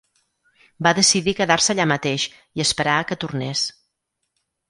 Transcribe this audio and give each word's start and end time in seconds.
Va 0.87 0.93
decidir 0.99 1.33
quedar-se 1.39 1.75
allà 1.75 1.85
mateix 1.91 2.25
i 2.61 2.65
esperar 2.65 2.97
a 3.01 3.05
que 3.11 3.19
tornés. 3.27 3.65